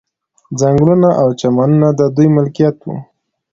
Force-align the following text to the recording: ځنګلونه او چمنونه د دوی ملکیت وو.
ځنګلونه 0.59 1.09
او 1.21 1.27
چمنونه 1.39 1.89
د 1.99 2.01
دوی 2.15 2.27
ملکیت 2.35 2.77
وو. 2.81 2.95